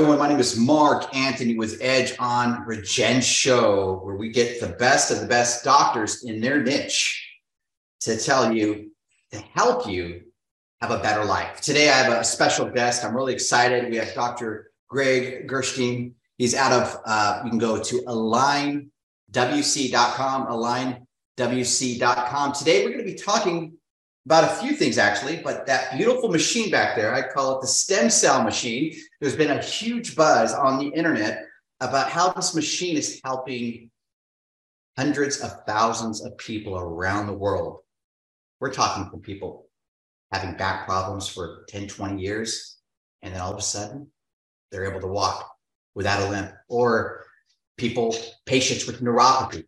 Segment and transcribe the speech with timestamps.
[0.00, 0.18] everyone.
[0.18, 5.10] My name is Mark Anthony with Edge on Regen Show, where we get the best
[5.10, 7.22] of the best doctors in their niche
[8.00, 8.92] to tell you,
[9.30, 10.22] to help you
[10.80, 11.60] have a better life.
[11.60, 13.04] Today, I have a special guest.
[13.04, 13.90] I'm really excited.
[13.90, 14.70] We have Dr.
[14.88, 16.14] Gregg Gerstin.
[16.38, 18.86] He's out of, uh, you can go to alignwc.com,
[21.36, 22.52] alignwc.com.
[22.54, 23.74] Today, we're going to be talking
[24.26, 27.66] about a few things actually, but that beautiful machine back there, I call it the
[27.66, 28.94] stem cell machine.
[29.20, 31.44] There's been a huge buzz on the internet
[31.80, 33.90] about how this machine is helping
[34.98, 37.78] hundreds of thousands of people around the world.
[38.60, 39.66] We're talking from people
[40.30, 42.76] having back problems for 10, 20 years,
[43.22, 44.08] and then all of a sudden
[44.70, 45.50] they're able to walk
[45.94, 47.24] without a limp, or
[47.76, 48.14] people,
[48.46, 49.64] patients with neuropathy.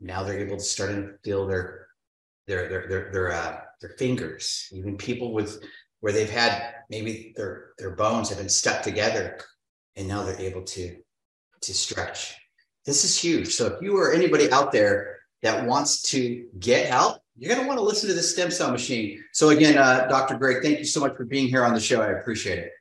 [0.00, 1.81] Now they're able to start to feel their
[2.46, 4.68] their their their their, uh, their fingers.
[4.72, 5.62] Even people with
[6.00, 9.38] where they've had maybe their their bones have been stuck together,
[9.96, 10.96] and now they're able to
[11.62, 12.36] to stretch.
[12.84, 13.54] This is huge.
[13.54, 17.68] So if you or anybody out there that wants to get help, you're going to
[17.68, 19.22] want to listen to the stem cell machine.
[19.32, 20.36] So again, uh, Dr.
[20.36, 22.02] Gregg, thank you so much for being here on the show.
[22.02, 22.72] I appreciate it.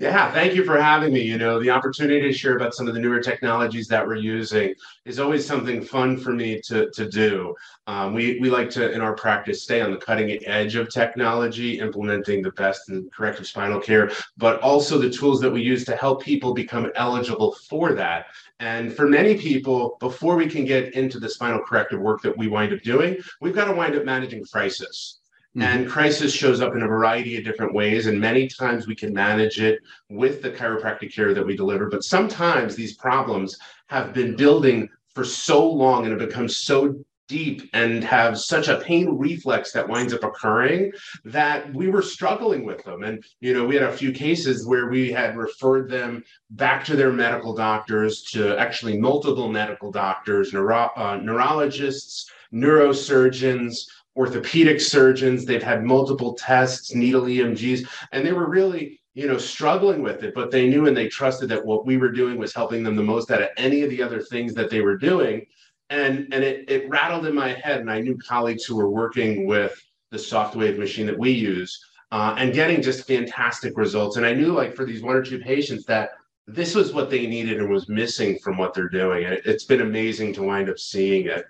[0.00, 1.22] Yeah, thank you for having me.
[1.22, 4.74] You know, the opportunity to share about some of the newer technologies that we're using
[5.04, 7.54] is always something fun for me to, to do.
[7.86, 11.78] Um, we, we like to, in our practice, stay on the cutting edge of technology,
[11.78, 15.94] implementing the best in corrective spinal care, but also the tools that we use to
[15.96, 18.26] help people become eligible for that.
[18.58, 22.48] And for many people, before we can get into the spinal corrective work that we
[22.48, 25.20] wind up doing, we've got to wind up managing crisis.
[25.56, 25.62] Mm-hmm.
[25.62, 28.06] And crisis shows up in a variety of different ways.
[28.06, 31.88] And many times we can manage it with the chiropractic care that we deliver.
[31.88, 33.56] But sometimes these problems
[33.86, 36.96] have been building for so long and have become so
[37.28, 40.92] deep and have such a pain reflex that winds up occurring
[41.24, 44.90] that we were struggling with them and you know we had a few cases where
[44.90, 50.90] we had referred them back to their medical doctors to actually multiple medical doctors neuro-
[50.96, 53.86] uh, neurologists neurosurgeons
[54.16, 55.44] orthopedic surgeons.
[55.44, 60.34] They've had multiple tests, needle EMGs, and they were really, you know, struggling with it.
[60.34, 63.02] But they knew and they trusted that what we were doing was helping them the
[63.02, 65.46] most out of any of the other things that they were doing.
[65.90, 67.80] And and it it rattled in my head.
[67.80, 69.80] And I knew colleagues who were working with
[70.10, 71.78] the SoftWave machine that we use
[72.12, 74.16] uh, and getting just fantastic results.
[74.16, 76.10] And I knew, like, for these one or two patients, that
[76.46, 79.24] this was what they needed and was missing from what they're doing.
[79.24, 81.44] And it, it's been amazing to wind up seeing it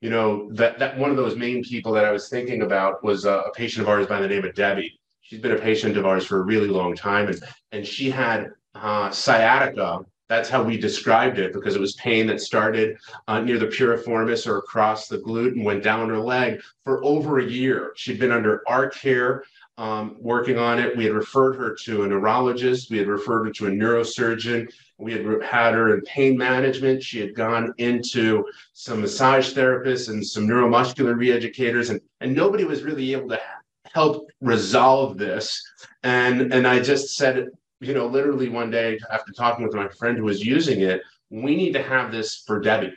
[0.00, 3.24] you know that that one of those main people that I was thinking about was
[3.24, 4.98] a, a, patient of ours by the name of Debbie.
[5.22, 7.40] She's been a patient of ours for a really long time, and
[7.72, 10.00] and she had uh, sciatica.
[10.28, 12.98] That's how we described it because it was pain that started
[13.28, 17.38] uh, near the piriformis or across the glute and went down her leg for over
[17.38, 17.92] a year.
[17.96, 19.42] She'd been under our care,
[19.78, 20.94] um, working on it.
[20.98, 22.90] We had referred her to a neurologist.
[22.90, 27.02] We had referred her to a neurosurgeon we had had her in pain management.
[27.02, 32.82] She had gone into some massage therapists and some neuromuscular reeducators, and, and nobody was
[32.82, 33.40] really able to
[33.94, 35.62] help resolve this.
[36.02, 37.46] And, and I just said,
[37.80, 41.54] you know, literally one day after talking with my friend who was using it, we
[41.54, 42.94] need to have this for Debbie.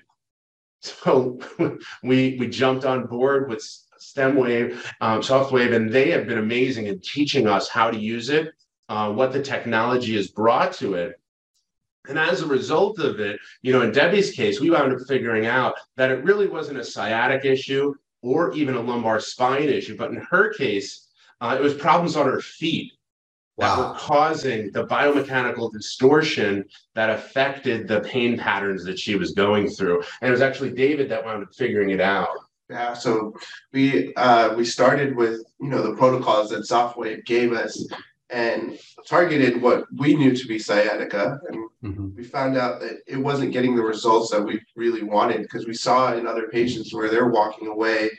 [0.81, 1.39] So
[2.03, 3.63] we we jumped on board with
[3.99, 8.51] StemWave, um, SoftWave, and they have been amazing in teaching us how to use it,
[8.89, 11.20] uh, what the technology has brought to it,
[12.07, 15.45] and as a result of it, you know, in Debbie's case, we wound up figuring
[15.45, 19.95] out that it really wasn't a sciatic issue or even a lumbar spine issue.
[19.95, 21.07] But in her case,
[21.41, 22.91] uh, it was problems on her feet
[23.57, 26.65] that were causing the biomechanical distortion
[26.95, 30.01] that affected the pain patterns that she was going through.
[30.21, 32.29] And it was actually David that wound up figuring it out.
[32.69, 33.35] Yeah, so
[33.73, 37.85] we uh, we started with you know the protocols that SoftWave gave us,
[38.31, 41.39] and targeted what we knew to be sciatica.
[41.49, 42.15] And mm-hmm.
[42.15, 45.73] we found out that it wasn't getting the results that we really wanted because we
[45.73, 48.09] saw in other patients where they're walking away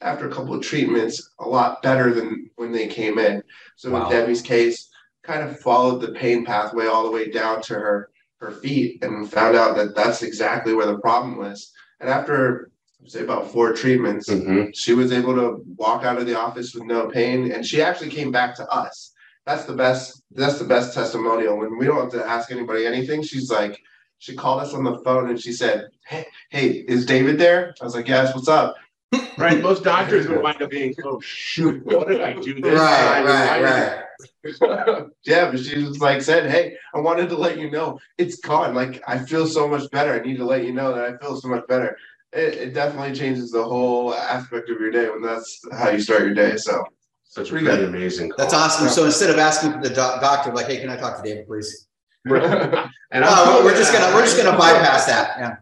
[0.00, 3.42] after a couple of treatments a lot better than when they came in.
[3.76, 4.04] So wow.
[4.04, 4.90] in Debbie's case,
[5.22, 9.30] kind of followed the pain pathway all the way down to her her feet and
[9.30, 11.70] found out that that's exactly where the problem was.
[12.00, 12.72] And after
[13.06, 14.70] say about four treatments, mm-hmm.
[14.74, 18.10] she was able to walk out of the office with no pain and she actually
[18.10, 19.11] came back to us
[19.46, 23.22] that's the best that's the best testimonial when we don't have to ask anybody anything
[23.22, 23.78] she's like
[24.18, 27.84] she called us on the phone and she said hey, hey is david there i
[27.84, 28.74] was like yes what's up
[29.38, 29.62] right?
[29.62, 33.24] Most doctors would wind up being, oh shoot, what did I do this right?
[33.24, 34.04] Right, right.
[35.26, 38.74] yeah, but she was like said, Hey, I wanted to let you know it's gone.
[38.74, 40.14] Like I feel so much better.
[40.14, 41.96] I need to let you know that I feel so much better.
[42.32, 46.22] It, it definitely changes the whole aspect of your day when that's how you start
[46.22, 46.56] your day.
[46.56, 46.84] So
[47.34, 47.84] that's pretty good.
[47.84, 48.30] amazing.
[48.30, 48.38] Call.
[48.38, 48.88] That's awesome.
[48.88, 51.88] So instead of asking the doctor, like, hey, can I talk to David, please?
[52.24, 55.38] and oh, we're just gonna we're just gonna bypass that.
[55.38, 55.56] Yeah.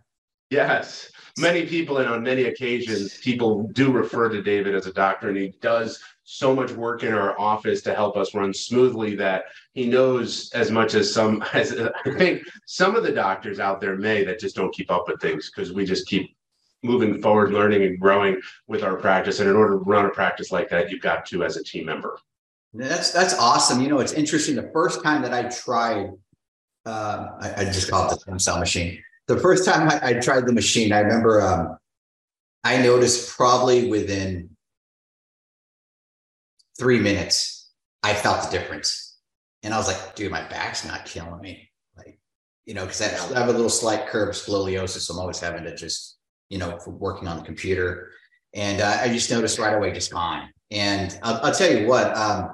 [0.51, 5.29] Yes many people and on many occasions people do refer to david as a doctor
[5.29, 9.45] and he does so much work in our office to help us run smoothly that
[9.73, 11.75] he knows as much as some as
[12.05, 15.21] i think some of the doctors out there may that just don't keep up with
[15.21, 16.37] things because we just keep
[16.83, 20.51] moving forward learning and growing with our practice and in order to run a practice
[20.51, 22.19] like that you've got to as a team member
[22.73, 26.11] that's that's awesome you know it's interesting the first time that i tried
[26.87, 30.13] uh, I, I, just call it the stem cell machine the first time I, I
[30.15, 31.79] tried the machine, I remember um,
[32.65, 34.51] I noticed probably within
[36.79, 37.71] three minutes,
[38.03, 39.19] I felt the difference.
[39.63, 41.71] And I was like, dude, my back's not killing me.
[41.97, 42.19] Like,
[42.65, 45.03] you know, because I have a little slight curve scoliosis.
[45.03, 46.19] So I'm always having to just,
[46.51, 48.11] you know, for working on the computer.
[48.53, 50.51] And uh, I just noticed right away, just gone.
[50.71, 52.51] And I'll, I'll tell you what, um,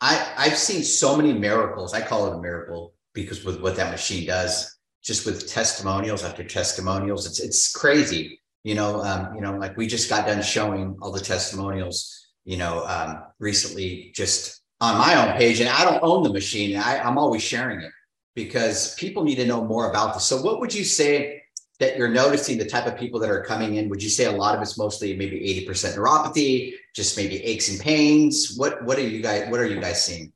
[0.00, 1.94] I, I've seen so many miracles.
[1.94, 6.44] I call it a miracle because with what that machine does just with testimonials after
[6.44, 7.26] testimonials.
[7.26, 8.40] It's it's crazy.
[8.64, 12.58] You know, um, you know, like we just got done showing all the testimonials, you
[12.58, 15.60] know, um, recently just on my own page.
[15.60, 16.76] And I don't own the machine.
[16.76, 17.90] I, I'm always sharing it
[18.34, 20.24] because people need to know more about this.
[20.24, 21.42] So what would you say
[21.80, 23.88] that you're noticing the type of people that are coming in?
[23.88, 27.80] Would you say a lot of it's mostly maybe 80% neuropathy, just maybe aches and
[27.80, 28.54] pains?
[28.56, 30.32] What what are you guys what are you guys seeing?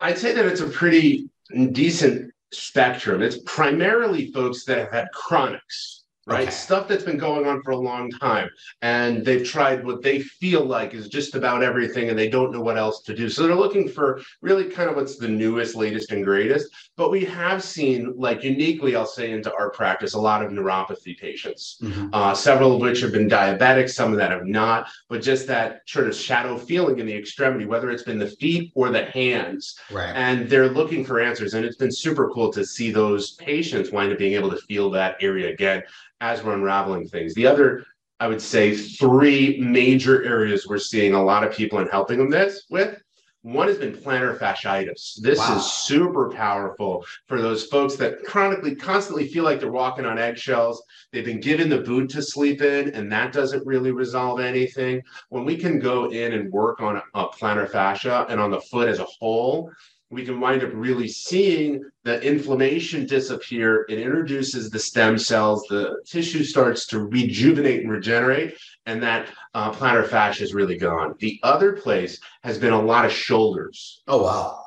[0.00, 1.30] I'd say that it's a pretty
[1.72, 3.22] decent spectrum.
[3.22, 5.98] It's primarily folks that have had chronics
[6.28, 6.42] right?
[6.42, 6.50] Okay.
[6.50, 8.50] Stuff that's been going on for a long time.
[8.82, 12.60] And they've tried what they feel like is just about everything and they don't know
[12.60, 13.28] what else to do.
[13.30, 16.68] So they're looking for really kind of what's the newest, latest, and greatest.
[16.98, 21.16] But we have seen, like uniquely, I'll say, into our practice, a lot of neuropathy
[21.16, 22.08] patients, mm-hmm.
[22.12, 25.82] uh, several of which have been diabetic, some of that have not, but just that
[25.86, 29.78] sort of shadow feeling in the extremity, whether it's been the feet or the hands.
[29.92, 30.12] Right.
[30.12, 31.54] And they're looking for answers.
[31.54, 34.90] And it's been super cool to see those patients wind up being able to feel
[34.90, 35.84] that area again
[36.20, 37.32] as we're unraveling things.
[37.34, 37.84] The other,
[38.18, 42.28] I would say, three major areas we're seeing a lot of people and helping them
[42.28, 43.00] this with.
[43.48, 45.22] One has been plantar fasciitis.
[45.22, 45.56] This wow.
[45.56, 50.82] is super powerful for those folks that chronically, constantly feel like they're walking on eggshells.
[51.12, 55.00] They've been given the boot to sleep in, and that doesn't really resolve anything.
[55.30, 58.86] When we can go in and work on a plantar fascia and on the foot
[58.86, 59.72] as a whole,
[60.10, 63.84] we can wind up really seeing the inflammation disappear.
[63.88, 69.70] It introduces the stem cells, the tissue starts to rejuvenate and regenerate, and that uh,
[69.72, 71.14] plantar fascia is really gone.
[71.18, 74.02] The other place has been a lot of shoulders.
[74.08, 74.64] Oh, wow.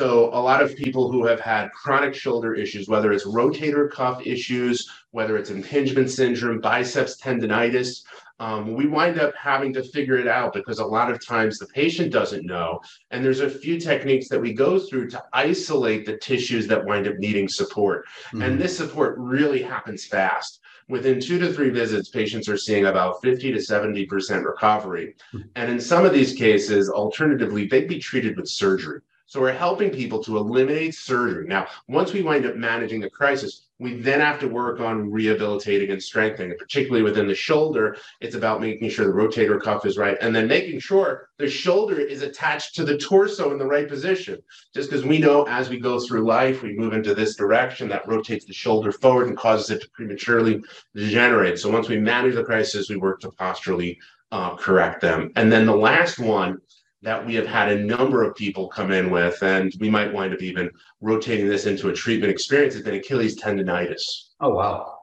[0.00, 4.26] So, a lot of people who have had chronic shoulder issues, whether it's rotator cuff
[4.26, 8.02] issues, whether it's impingement syndrome, biceps tendonitis,
[8.42, 11.66] um, we wind up having to figure it out because a lot of times the
[11.66, 12.80] patient doesn't know.
[13.12, 17.06] And there's a few techniques that we go through to isolate the tissues that wind
[17.06, 18.04] up needing support.
[18.08, 18.42] Mm-hmm.
[18.42, 20.58] And this support really happens fast.
[20.88, 25.14] Within two to three visits, patients are seeing about 50 to 70% recovery.
[25.32, 25.48] Mm-hmm.
[25.54, 29.02] And in some of these cases, alternatively, they'd be treated with surgery.
[29.26, 31.46] So we're helping people to eliminate surgery.
[31.46, 35.90] Now, once we wind up managing the crisis, we then have to work on rehabilitating
[35.90, 37.96] and strengthening, particularly within the shoulder.
[38.20, 41.98] It's about making sure the rotator cuff is right and then making sure the shoulder
[41.98, 44.40] is attached to the torso in the right position.
[44.72, 48.06] Just because we know as we go through life, we move into this direction that
[48.06, 50.62] rotates the shoulder forward and causes it to prematurely
[50.94, 51.58] degenerate.
[51.58, 53.98] So once we manage the crisis, we work to posturally
[54.30, 55.32] uh, correct them.
[55.34, 56.58] And then the last one
[57.02, 60.32] that we have had a number of people come in with, and we might wind
[60.32, 64.30] up even rotating this into a treatment experience, has been Achilles tendonitis.
[64.40, 64.98] Oh, wow.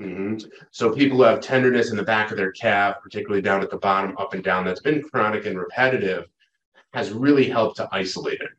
[0.00, 0.46] Mm-hmm.
[0.70, 3.78] So people who have tenderness in the back of their calf, particularly down at the
[3.78, 6.26] bottom, up and down, that's been chronic and repetitive,
[6.92, 8.50] has really helped to isolate it.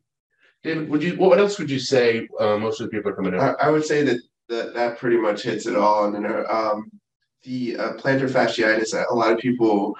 [0.62, 1.16] David, would you?
[1.16, 2.28] What else would you say?
[2.38, 3.40] Uh, most of the people are coming in.
[3.40, 4.20] I, I, would say that,
[4.50, 6.14] that that pretty much hits it all.
[6.14, 6.90] And um,
[7.44, 9.96] the uh, plantar fasciitis, a lot of people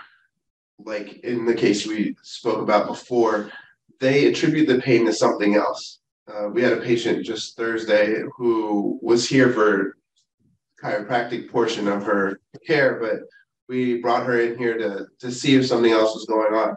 [0.85, 3.51] like in the case we spoke about before,
[3.99, 6.01] they attribute the pain to something else.
[6.27, 9.97] Uh, we had a patient just Thursday who was here for
[10.83, 13.21] chiropractic portion of her care, but
[13.69, 16.77] we brought her in here to to see if something else was going on.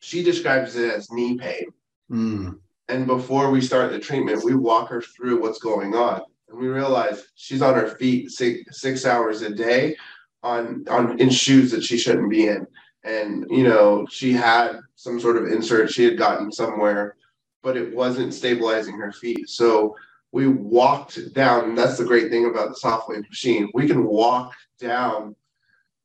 [0.00, 1.66] She describes it as knee pain.
[2.10, 2.58] Mm.
[2.88, 6.22] And before we start the treatment, we walk her through what's going on.
[6.48, 9.96] And we realize she's on her feet six, six hours a day
[10.42, 12.66] on on in shoes that she shouldn't be in.
[13.04, 17.16] And you know, she had some sort of insert she had gotten somewhere,
[17.62, 19.48] but it wasn't stabilizing her feet.
[19.48, 19.96] So
[20.32, 21.64] we walked down.
[21.70, 23.70] and that's the great thing about the SoftWave machine.
[23.74, 25.36] We can walk down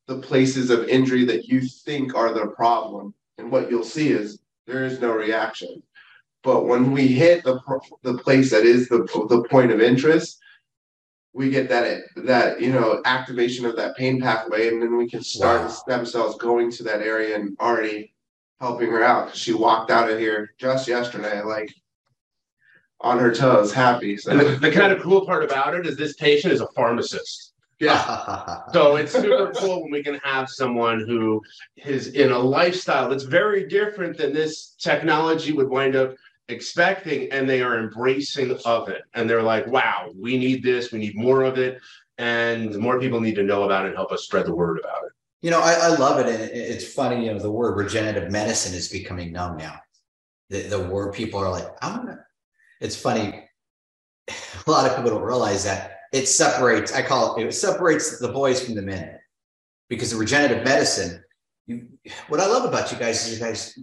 [0.08, 3.14] the places of injury that you think are the problem.
[3.38, 5.82] And what you'll see is there is no reaction.
[6.44, 7.60] But when we hit the
[8.04, 10.40] the place that is the the point of interest,
[11.34, 15.22] we get that that you know activation of that pain pathway, and then we can
[15.22, 15.68] start wow.
[15.68, 18.14] the stem cells going to that area and already
[18.60, 19.36] helping her out.
[19.36, 21.74] She walked out of here just yesterday, like
[23.02, 24.18] on her toes, happy.
[24.18, 24.36] So.
[24.36, 27.54] The, the kind of cool part about it is this patient is a pharmacist.
[27.80, 28.62] Yeah.
[28.74, 31.42] so it's super cool when we can have someone who
[31.78, 36.16] is in a lifestyle that's very different than this technology would wind up
[36.50, 39.04] expecting and they are embracing of it.
[39.14, 40.92] And they're like wow we need this.
[40.92, 41.80] We need more of it.
[42.18, 45.04] And more people need to know about it and help us spread the word about
[45.06, 45.12] it.
[45.42, 46.28] You know i, I love it.
[46.28, 49.80] And it's funny you know the word regenerative medicine is becoming known now.
[50.50, 52.26] The, the word people are like i'm gonna
[52.82, 53.48] it's funny.
[54.68, 58.30] A lot of people don't realize that it separates i call it it separates the
[58.30, 59.16] boys from the men.
[59.88, 61.24] Because the regenerative medicine
[61.70, 61.88] you,
[62.28, 63.78] what i love about you guys is you guys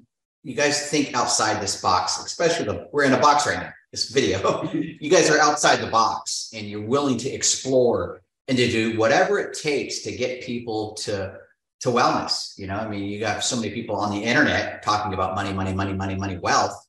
[0.47, 4.11] you guys think outside this box, especially the we're in a box right now, this
[4.11, 4.62] video.
[4.73, 9.41] you guys are outside the box and you're willing to explore and to do whatever
[9.41, 11.37] it takes to get people to
[11.81, 12.57] to wellness.
[12.57, 15.53] You know, I mean, you got so many people on the internet talking about money,
[15.53, 16.81] money, money, money, money, wealth.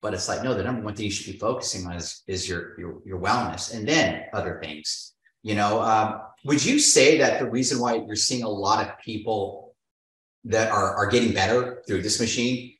[0.00, 2.48] But it's like, no, the number one thing you should be focusing on is, is
[2.48, 5.14] your, your your wellness and then other things.
[5.42, 8.96] You know, um, would you say that the reason why you're seeing a lot of
[9.00, 9.74] people
[10.44, 12.73] that are, are getting better through this machine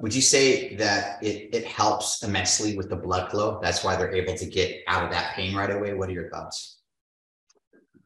[0.00, 3.58] would you say that it, it helps immensely with the blood flow?
[3.62, 5.94] That's why they're able to get out of that pain right away.
[5.94, 6.78] What are your thoughts?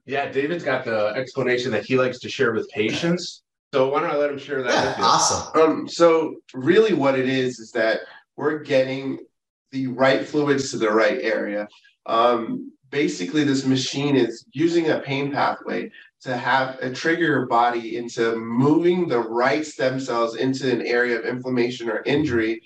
[0.07, 3.43] Yeah, David's got the explanation that he likes to share with patients.
[3.73, 4.99] So why don't I let him share that?
[4.99, 5.61] Yeah, awesome.
[5.61, 8.01] Um, so really what it is is that
[8.37, 9.21] we're getting
[9.71, 11.69] the right fluids to the right area.
[12.07, 15.91] Um, basically, this machine is using a pain pathway
[16.23, 21.19] to have a trigger your body into moving the right stem cells into an area
[21.19, 22.63] of inflammation or injury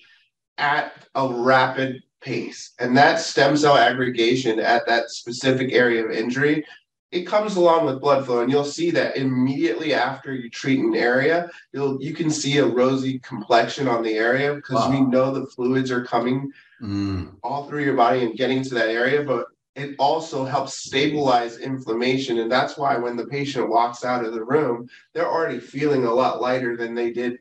[0.59, 2.73] at a rapid pace.
[2.81, 6.65] And that stem cell aggregation at that specific area of injury,
[7.13, 8.41] it comes along with blood flow.
[8.41, 12.67] And you'll see that immediately after you treat an area, you'll you can see a
[12.67, 14.91] rosy complexion on the area because wow.
[14.91, 16.51] we know the fluids are coming
[16.83, 17.33] mm.
[17.45, 19.23] all through your body and getting to that area.
[19.23, 22.39] But it also helps stabilize inflammation.
[22.39, 26.13] And that's why when the patient walks out of the room, they're already feeling a
[26.13, 27.39] lot lighter than they did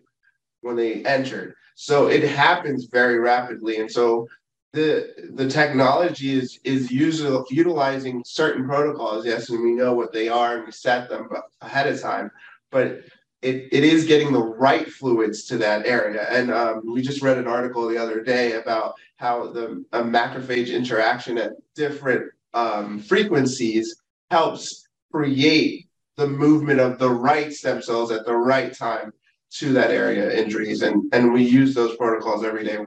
[0.61, 1.53] when they entered.
[1.75, 3.77] So it happens very rapidly.
[3.77, 4.27] And so
[4.73, 9.25] the the technology is is usually utilizing certain protocols.
[9.25, 11.29] Yes, and we know what they are and we set them
[11.61, 12.31] ahead of time.
[12.71, 13.01] But
[13.43, 16.25] it, it is getting the right fluids to that area.
[16.29, 21.38] And um, we just read an article the other day about how the macrophage interaction
[21.38, 23.95] at different um, frequencies
[24.31, 29.12] helps create the movement of the right stem cells at the right time
[29.51, 30.81] to that area injuries.
[30.81, 32.79] And, and we use those protocols every day.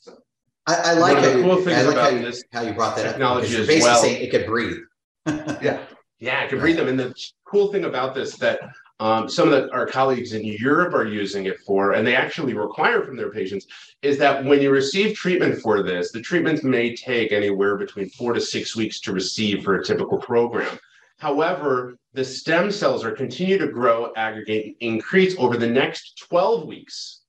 [0.00, 0.18] So.
[0.66, 3.52] I, I like, how, cool I like how, you, how you brought that technology up.
[3.52, 4.02] You're basically well.
[4.02, 4.78] saying it could breathe.
[5.26, 5.80] yeah.
[6.20, 6.88] Yeah, it can breathe them.
[6.88, 7.14] And the
[7.44, 8.58] cool thing about this that
[9.00, 12.54] um, some of the, our colleagues in Europe are using it for, and they actually
[12.54, 13.66] require from their patients,
[14.02, 18.32] is that when you receive treatment for this, the treatment may take anywhere between four
[18.32, 20.78] to six weeks to receive for a typical program.
[21.18, 26.66] However, the stem cells are continue to grow, aggregate, and increase over the next 12
[26.66, 27.22] weeks.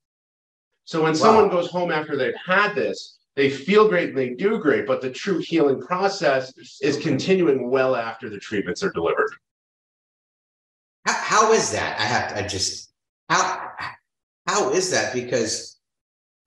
[0.85, 1.19] So when wow.
[1.19, 5.01] someone goes home after they've had this, they feel great, and they do great, but
[5.01, 9.29] the true healing process is continuing well after the treatments are delivered.
[11.09, 11.99] How, how is that?
[11.99, 12.91] I have to, I just,
[13.29, 13.71] how,
[14.47, 15.11] how is that?
[15.11, 15.79] Because,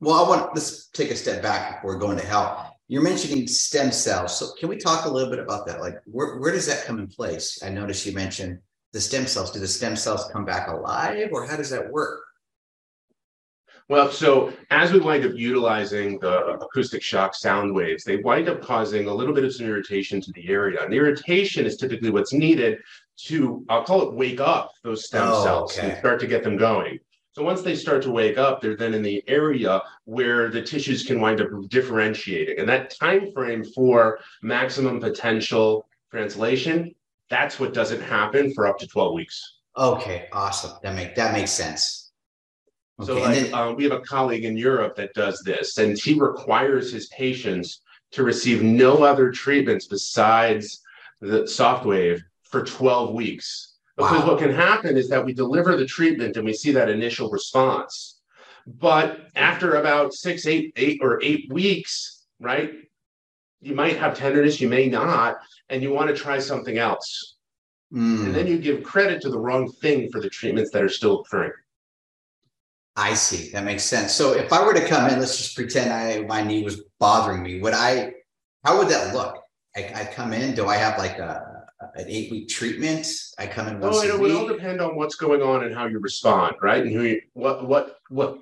[0.00, 2.76] well, I want, let's take a step back before going to hell.
[2.86, 4.38] You're mentioning stem cells.
[4.38, 5.80] So can we talk a little bit about that?
[5.80, 7.60] Like, where, where does that come in place?
[7.64, 8.60] I noticed you mentioned
[8.92, 9.50] the stem cells.
[9.50, 12.22] Do the stem cells come back alive or how does that work?
[13.88, 18.62] Well, so as we wind up utilizing the acoustic shock sound waves, they wind up
[18.62, 20.82] causing a little bit of some irritation to the area.
[20.82, 22.78] And irritation is typically what's needed
[23.26, 25.90] to, I'll call it wake up those stem oh, cells okay.
[25.90, 26.98] and start to get them going.
[27.32, 31.02] So once they start to wake up, they're then in the area where the tissues
[31.02, 32.58] can wind up differentiating.
[32.58, 36.94] And that time frame for maximum potential translation,
[37.30, 39.58] that's what doesn't happen for up to 12 weeks.
[39.78, 40.72] Okay, awesome.
[40.82, 42.12] That make that makes sense.
[43.00, 45.98] Okay, so like, then, uh, we have a colleague in Europe that does this, and
[45.98, 50.82] he requires his patients to receive no other treatments besides
[51.22, 52.20] the SoftWave
[52.52, 53.78] for 12 weeks.
[53.96, 54.28] Because wow.
[54.28, 58.20] what can happen is that we deliver the treatment and we see that initial response.
[58.66, 62.72] But after about six, eight, eight or eight weeks, right?
[63.60, 65.36] You might have tenderness, you may not,
[65.68, 67.36] and you want to try something else.
[67.92, 68.26] Mm.
[68.26, 71.20] And then you give credit to the wrong thing for the treatments that are still
[71.20, 71.52] occurring.
[72.96, 73.50] I see.
[73.52, 74.12] That makes sense.
[74.12, 77.42] So if I were to come in, let's just pretend I my knee was bothering
[77.42, 77.60] me.
[77.60, 78.12] Would I?
[78.64, 79.38] How would that look?
[79.76, 80.54] I, I come in.
[80.54, 81.61] Do I have like a
[81.94, 83.06] an eight week treatment?
[83.38, 83.96] I come in once.
[83.98, 86.82] Oh, it would all depend on what's going on and how you respond, right?
[86.82, 88.38] And who you, what what what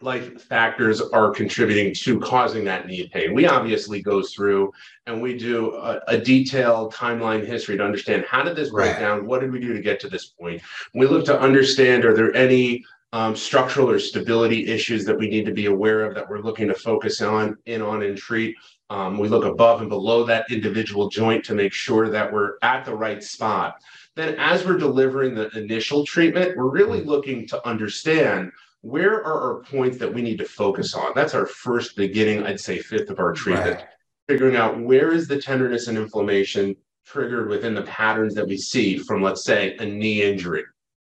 [0.00, 3.32] life factors are contributing to causing that knee pain.
[3.32, 4.70] We obviously go through
[5.06, 9.00] and we do a, a, detailed timeline history to understand how did this break right.
[9.00, 9.26] down?
[9.26, 10.60] What did we do to get to this point?
[10.92, 15.46] We look to understand are there any um, structural or stability issues that we need
[15.46, 18.56] to be aware of that we're looking to focus on in on and treat.
[18.88, 22.84] Um, we look above and below that individual joint to make sure that we're at
[22.84, 23.82] the right spot.
[24.14, 28.52] Then, as we're delivering the initial treatment, we're really looking to understand
[28.82, 31.12] where are our points that we need to focus on.
[31.14, 33.76] That's our first beginning, I'd say, fifth of our treatment.
[33.76, 33.86] Right.
[34.28, 38.98] Figuring out where is the tenderness and inflammation triggered within the patterns that we see
[38.98, 40.64] from, let's say, a knee injury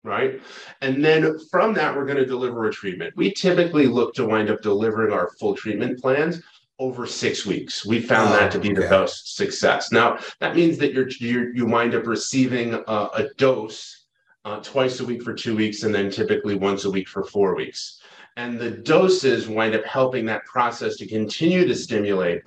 [0.07, 0.41] right?
[0.81, 3.15] And then from that, we're going to deliver a treatment.
[3.17, 6.41] We typically look to wind up delivering our full treatment plans
[6.79, 7.87] over six weeks.
[7.87, 9.93] We found oh, that to be the best success.
[9.93, 14.07] Now that means that you're, you're you wind up receiving a, a dose
[14.45, 17.57] uh, twice a week for two weeks, and then typically once a week for four
[17.57, 18.01] weeks.
[18.37, 22.43] And the doses wind up helping that process to continue to stimulate,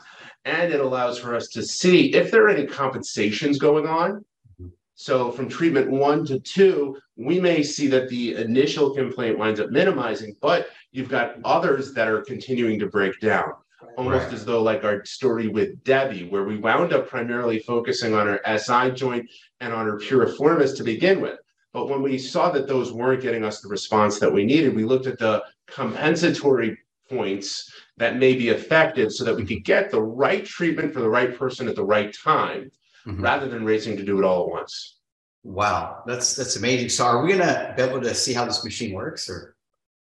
[0.46, 4.24] and it allows for us to see if there are any compensations going on.
[4.94, 9.72] So from treatment one to two, we may see that the initial complaint winds up
[9.72, 13.54] minimizing, but you've got others that are continuing to break down
[13.97, 14.34] almost right.
[14.34, 18.58] as though like our story with Debbie, where we wound up primarily focusing on her
[18.58, 21.39] SI joint and on her piriformis to begin with.
[21.73, 24.86] But when we saw that those weren't getting us the response that we needed, we
[24.86, 26.78] looked at the compensatory
[27.10, 31.10] points that may be effective so that we could get the right treatment for the
[31.10, 32.71] right person at the right time
[33.06, 33.21] mm-hmm.
[33.21, 34.97] rather than racing to do it all at once.
[35.43, 36.89] Wow, that's that's amazing.
[36.89, 39.56] So are we gonna be able to see how this machine works or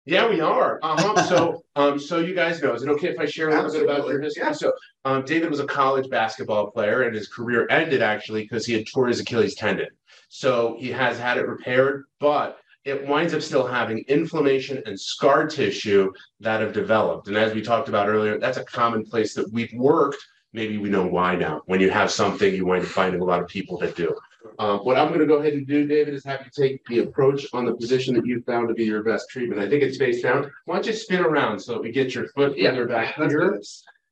[0.06, 0.78] yeah, we are.
[0.82, 1.22] Uh-huh.
[1.24, 3.94] so, um, so you guys know, is it okay if I share a little Absolutely.
[3.94, 4.42] bit about your history?
[4.44, 4.52] Yeah.
[4.52, 4.72] So,
[5.04, 8.84] um, David was a college basketball player, and his career ended actually because he had
[8.92, 9.88] tore his Achilles tendon.
[10.28, 15.46] So he has had it repaired, but it winds up still having inflammation and scar
[15.46, 17.28] tissue that have developed.
[17.28, 20.18] And as we talked about earlier, that's a common place that we've worked.
[20.52, 21.62] Maybe we know why now.
[21.66, 24.14] When you have something, you wind up finding a lot of people that do.
[24.59, 27.00] Um, what I'm going to go ahead and do, David, is have you take the
[27.00, 29.61] approach on the position that you found to be your best treatment.
[29.61, 30.50] I think it's face down.
[30.66, 33.61] Why don't you spin around so we get your foot further back here,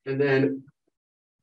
[0.07, 0.63] and then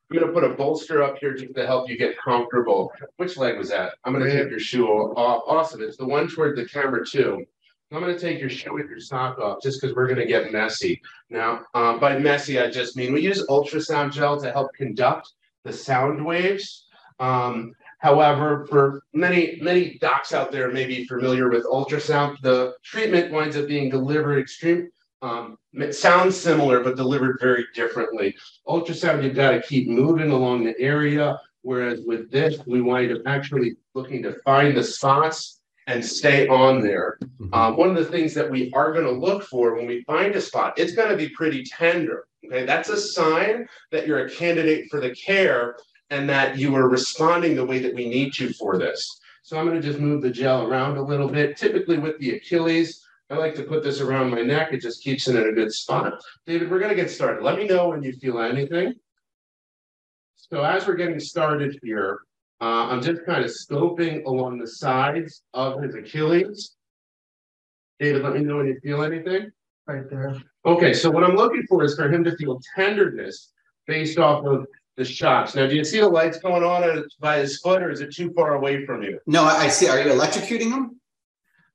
[0.10, 2.91] I'm going to put a bolster up here just to help you get comfortable.
[3.17, 3.93] Which leg was that?
[4.04, 5.43] I'm going to take your shoe off.
[5.45, 5.82] Awesome.
[5.84, 7.45] It's the one toward the camera too.
[7.91, 10.25] I'm going to take your shoe with your sock off just because we're going to
[10.25, 11.02] get messy.
[11.30, 15.73] Now, um, by messy, I just mean we use ultrasound gel to help conduct the
[15.73, 16.86] sound waves.
[17.19, 23.31] Um, However, for many, many docs out there may be familiar with ultrasound, the treatment
[23.31, 24.89] winds up being delivered extreme.
[25.21, 28.35] Um, it sounds similar, but delivered very differently.
[28.67, 33.21] Ultrasound, you've got to keep moving along the area, whereas with this, we wind up
[33.25, 37.17] actually looking to find the spots and stay on there.
[37.21, 37.53] Mm-hmm.
[37.53, 40.33] Um, one of the things that we are going to look for when we find
[40.35, 42.27] a spot, it's going to be pretty tender.
[42.45, 45.75] Okay, that's a sign that you're a candidate for the care
[46.10, 49.19] and that you are responding the way that we need to for this.
[49.43, 51.58] So I'm going to just move the gel around a little bit.
[51.58, 54.74] Typically with the Achilles, I like to put this around my neck.
[54.74, 56.13] It just keeps it in a good spot.
[56.45, 57.43] David, we're going to get started.
[57.43, 58.95] Let me know when you feel anything.
[60.36, 62.22] So as we're getting started here,
[62.62, 66.76] uh, I'm just kind of scoping along the sides of his Achilles.
[68.00, 69.52] David, let me know when you feel anything.
[69.88, 70.36] Right there.
[70.65, 73.52] Okay, so what I'm looking for is for him to feel tenderness
[73.88, 74.65] based off of
[74.99, 75.55] the shocks.
[75.55, 78.31] Now, do you see the lights going on by his foot, or is it too
[78.33, 79.17] far away from you?
[79.25, 79.88] No, I see.
[79.88, 80.99] Are you electrocuting him?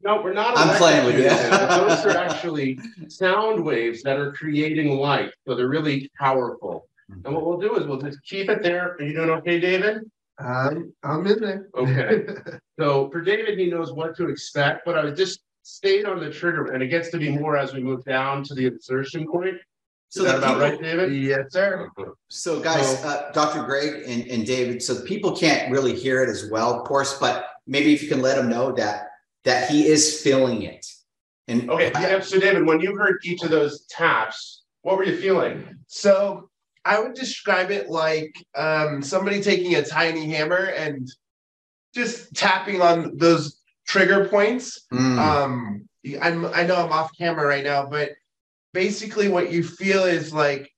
[0.02, 0.58] No, we're not.
[0.58, 1.28] I'm playing with you.
[1.30, 6.86] Those are actually sound waves that are creating light, so they're really powerful.
[7.08, 8.92] And what we'll do is we'll just keep it there.
[8.92, 10.02] Are you doing okay, David?
[10.38, 11.68] Um, I'm in there.
[11.74, 12.26] Okay.
[12.78, 16.72] so for David, he knows what to expect, but I just stayed on the trigger,
[16.72, 19.56] and it gets to be more as we move down to the insertion point.
[20.14, 21.12] So Is that about people, right, David?
[21.12, 21.90] Yes, sir.
[22.28, 23.64] So, guys, uh, Dr.
[23.64, 27.46] Gregg and, and David, so people can't really hear it as well, of course, but
[27.66, 29.08] maybe if you can let them know that
[29.42, 30.86] that he is feeling it.
[31.48, 35.16] And okay, yeah, so David, when you heard each of those taps, what were you
[35.16, 35.80] feeling?
[35.88, 36.48] So
[36.84, 41.10] I would describe it like um, somebody taking a tiny hammer and
[41.92, 44.86] just tapping on those trigger points.
[44.92, 45.18] Mm.
[45.18, 45.88] Um,
[46.22, 48.10] I'm I know I'm off camera right now, but
[48.74, 50.70] basically what you feel is like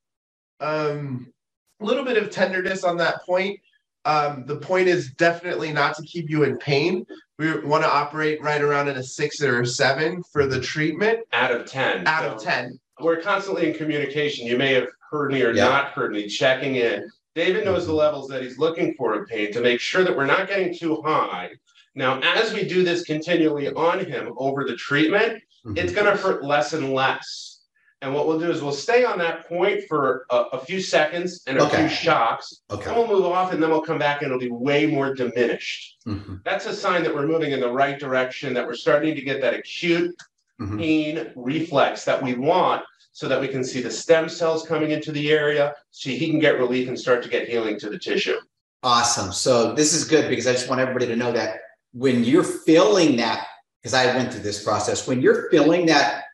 [0.61, 1.33] um,
[1.81, 3.59] a little bit of tenderness on that point.
[4.05, 7.05] Um, the point is definitely not to keep you in pain.
[7.39, 11.21] We want to operate right around in a six or a seven for the treatment.
[11.33, 12.07] Out of 10.
[12.07, 12.79] Out so of 10.
[13.01, 14.47] We're constantly in communication.
[14.47, 15.65] You may have heard me or yeah.
[15.65, 17.11] not heard me checking in.
[17.35, 20.25] David knows the levels that he's looking for of pain to make sure that we're
[20.25, 21.51] not getting too high.
[21.95, 25.77] Now, as we do this continually on him over the treatment, mm-hmm.
[25.77, 27.56] it's going to hurt less and less.
[28.03, 31.43] And what we'll do is we'll stay on that point for a, a few seconds
[31.47, 31.79] and a okay.
[31.79, 32.63] few shocks.
[32.71, 32.85] Okay.
[32.85, 35.99] Then we'll move off and then we'll come back and it'll be way more diminished.
[36.07, 36.37] Mm-hmm.
[36.45, 39.41] That's a sign that we're moving in the right direction, that we're starting to get
[39.41, 40.15] that acute
[40.61, 40.79] mm-hmm.
[40.79, 42.83] pain reflex that we want
[43.13, 46.39] so that we can see the stem cells coming into the area so he can
[46.39, 48.37] get relief and start to get healing to the tissue.
[48.83, 49.33] Awesome.
[49.33, 51.61] So this is good because I just want everybody to know that
[51.93, 53.47] when you're feeling that,
[53.81, 56.25] because I went through this process, when you're feeling that,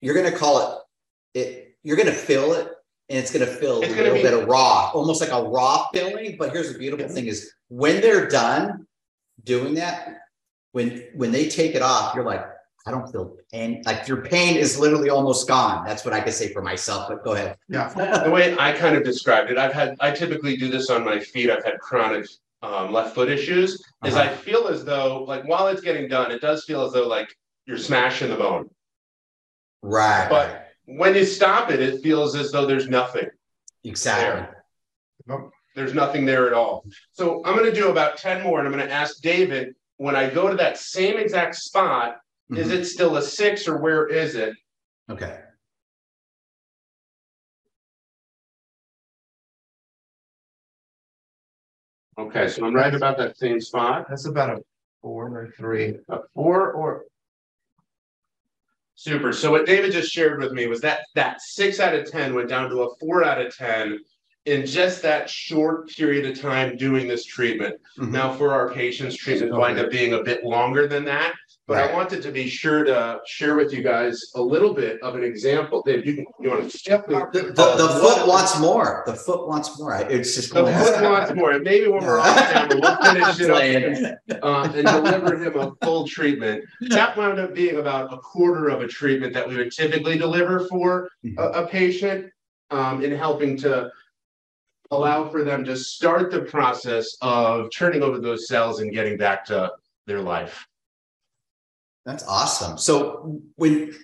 [0.00, 0.81] you're going to call it
[1.34, 2.68] it you're gonna feel it
[3.08, 5.88] and it's gonna feel it's a little be- bit of raw, almost like a raw
[5.92, 6.36] feeling.
[6.38, 8.86] But here's the beautiful thing is when they're done
[9.44, 10.18] doing that,
[10.72, 12.44] when when they take it off, you're like,
[12.86, 13.82] I don't feel pain.
[13.86, 15.84] Like your pain is literally almost gone.
[15.84, 17.08] That's what I could say for myself.
[17.08, 17.56] But go ahead.
[17.68, 17.88] Yeah.
[18.24, 21.20] the way I kind of described it, I've had I typically do this on my
[21.20, 21.50] feet.
[21.50, 22.26] I've had chronic
[22.62, 23.82] um, left foot issues.
[24.02, 24.08] Uh-huh.
[24.08, 27.06] Is I feel as though like while it's getting done, it does feel as though
[27.06, 27.28] like
[27.66, 28.68] you're smashing the bone.
[29.82, 30.28] Right.
[30.28, 33.28] But when you stop it, it feels as though there's nothing.
[33.84, 34.46] Exactly.
[35.26, 35.50] There.
[35.74, 36.84] There's nothing there at all.
[37.12, 40.16] So I'm going to do about 10 more and I'm going to ask David when
[40.16, 42.16] I go to that same exact spot,
[42.50, 42.56] mm-hmm.
[42.56, 44.54] is it still a six or where is it?
[45.10, 45.38] Okay.
[52.18, 54.06] Okay, so I'm right about that same spot.
[54.08, 54.62] That's about a
[55.00, 55.96] four or three.
[56.08, 57.04] A four or
[59.02, 59.32] Super.
[59.32, 62.48] So what David just shared with me was that that six out of 10 went
[62.48, 63.98] down to a four out of 10
[64.46, 67.74] in just that short period of time doing this treatment.
[67.98, 68.12] Mm-hmm.
[68.12, 71.34] Now, for our patients, treatment wind up being a bit longer than that.
[71.68, 71.90] But right.
[71.90, 75.22] I wanted to be sure to share with you guys a little bit of an
[75.22, 75.80] example.
[75.86, 79.04] Dave, you, you want to step the, the, the, foot wants more.
[79.06, 79.94] The foot wants more.
[80.10, 81.52] It's just the foot wants more.
[81.52, 83.50] And maybe when we're off camera, we'll finish it
[84.32, 86.64] up uh, and deliver him a full treatment.
[86.80, 90.66] That wound up being about a quarter of a treatment that we would typically deliver
[90.66, 92.26] for a, a patient
[92.72, 93.88] um, in helping to
[94.90, 99.44] allow for them to start the process of turning over those cells and getting back
[99.44, 99.70] to
[100.06, 100.66] their life.
[102.04, 102.78] That's awesome.
[102.78, 103.94] So when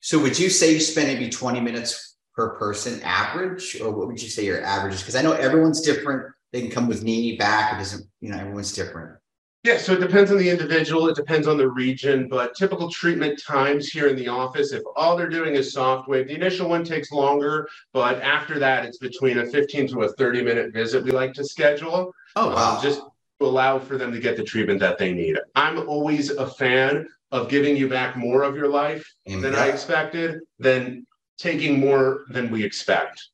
[0.00, 4.22] so would you say you spend maybe 20 minutes per person average, or what would
[4.22, 5.00] you say your average is?
[5.00, 6.32] Because I know everyone's different.
[6.52, 7.74] They can come with knee, back.
[7.74, 9.18] It doesn't, you know, everyone's different.
[9.64, 11.08] Yeah, so it depends on the individual.
[11.08, 15.16] It depends on the region, but typical treatment times here in the office, if all
[15.16, 19.46] they're doing is SoftWave, the initial one takes longer, but after that, it's between a
[19.46, 22.14] 15 to a 30 minute visit we like to schedule.
[22.36, 22.76] Oh, wow.
[22.76, 23.02] Um, just
[23.38, 25.38] to allow for them to get the treatment that they need.
[25.54, 29.68] I'm always a fan of giving you back more of your life mm, than I
[29.68, 31.06] expected, than
[31.38, 33.28] taking more than we expect.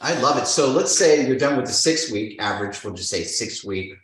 [0.00, 0.46] I love it.
[0.46, 2.82] So let's say you're done with the six week average.
[2.84, 3.94] We'll just say six week.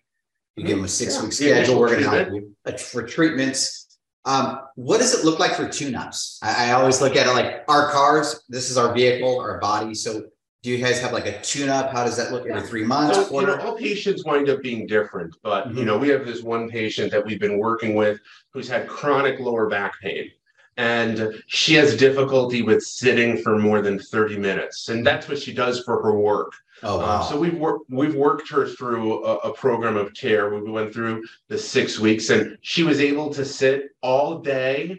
[0.56, 1.78] You give them a six week schedule.
[1.78, 3.98] We're going to help you uh, for treatments.
[4.24, 6.38] Um, what does it look like for tune ups?
[6.42, 8.42] I, I, always look at it like our cars.
[8.48, 9.94] This is our vehicle, our body.
[9.94, 10.22] So
[10.64, 11.92] do you guys have like a tune up?
[11.92, 13.28] How does that look every three months?
[13.28, 15.76] So, you know, all patients wind up being different, but mm-hmm.
[15.76, 19.38] you know, we have this one patient that we've been working with who's had chronic
[19.38, 20.30] lower back pain.
[20.78, 24.88] And she has difficulty with sitting for more than 30 minutes.
[24.88, 26.52] And that's what she does for her work.
[26.82, 27.20] Oh, um, wow.
[27.20, 30.48] Um, so we've worked we've worked her through a, a program of care.
[30.48, 34.98] We went through the six weeks and she was able to sit all day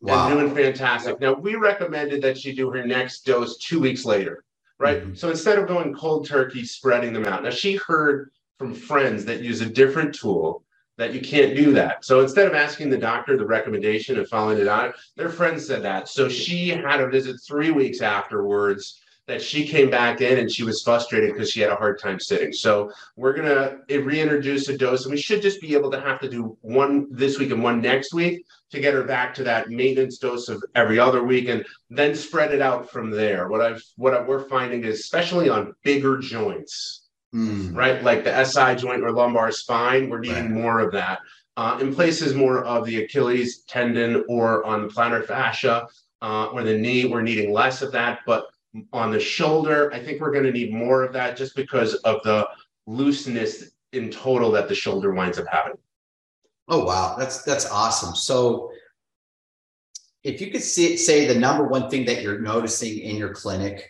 [0.00, 0.30] wow.
[0.30, 1.20] and doing fantastic.
[1.20, 4.44] Now we recommended that she do her next dose two weeks later
[4.82, 5.02] right?
[5.02, 5.14] Mm-hmm.
[5.14, 7.44] So instead of going cold turkey, spreading them out.
[7.44, 10.64] Now she heard from friends that use a different tool
[10.98, 12.04] that you can't do that.
[12.04, 15.82] So instead of asking the doctor the recommendation and following it out, their friends said
[15.84, 16.08] that.
[16.08, 20.64] So she had a visit three weeks afterwards that she came back in and she
[20.64, 22.52] was frustrated because she had a hard time sitting.
[22.52, 26.28] So we're gonna reintroduce a dose, and we should just be able to have to
[26.28, 30.18] do one this week and one next week to get her back to that maintenance
[30.18, 33.48] dose of every other week, and then spread it out from there.
[33.48, 37.74] What I've what I, we're finding is especially on bigger joints, mm.
[37.74, 40.62] right, like the SI joint or lumbar spine, we're needing right.
[40.62, 41.20] more of that.
[41.58, 45.86] Uh, in places more of the Achilles tendon or on the plantar fascia
[46.22, 48.46] uh, or the knee, we're needing less of that, but
[48.92, 49.92] on the shoulder.
[49.92, 52.48] I think we're going to need more of that just because of the
[52.86, 55.74] looseness in total that the shoulder winds up having.
[56.68, 58.14] Oh wow, that's that's awesome.
[58.14, 58.70] So
[60.22, 63.88] if you could see, say the number one thing that you're noticing in your clinic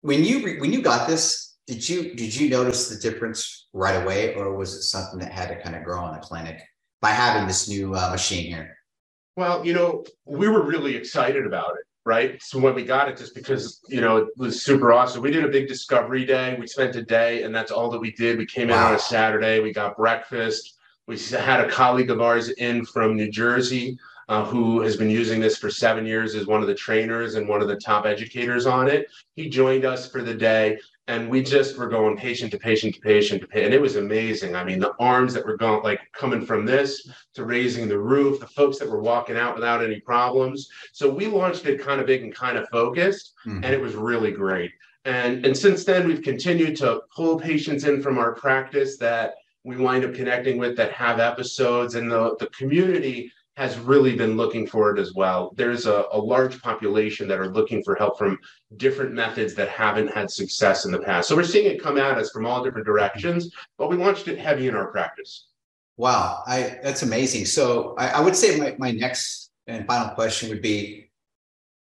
[0.00, 4.34] when you when you got this did you did you notice the difference right away
[4.34, 6.62] or was it something that had to kind of grow in the clinic
[7.00, 8.76] by having this new uh, machine here?
[9.36, 12.42] Well you know we were really excited about it right?
[12.42, 15.20] So when we got it just because you know it was super awesome.
[15.20, 16.56] We did a big discovery day.
[16.58, 18.38] We spent a day and that's all that we did.
[18.38, 18.78] We came wow.
[18.78, 19.60] in on a saturday.
[19.60, 20.77] We got breakfast
[21.08, 25.40] we had a colleague of ours in from new jersey uh, who has been using
[25.40, 28.66] this for seven years as one of the trainers and one of the top educators
[28.66, 29.08] on it.
[29.34, 33.00] He joined us for the day and we just were going patient to patient to
[33.00, 33.64] patient to patient.
[33.64, 34.54] And it was amazing.
[34.54, 38.38] I mean, the arms that were going like coming from this to raising the roof,
[38.38, 40.68] the folks that were walking out without any problems.
[40.92, 43.64] So we launched it kind of big and kind of focused, mm-hmm.
[43.64, 44.72] and it was really great.
[45.06, 49.76] And, and since then, we've continued to pull patients in from our practice that we
[49.76, 54.68] wind up connecting with that have episodes, and the, the community has really been looking
[54.68, 55.52] for it as well.
[55.56, 58.38] There's a, a, large population that are looking for help from
[58.76, 61.28] different methods that haven't had success in the past.
[61.28, 64.38] So we're seeing it come at us from all different directions, but we launched it
[64.38, 65.48] heavy in our practice.
[65.96, 67.46] Wow, I that's amazing.
[67.46, 71.07] So I, I would say my, my next and final question would be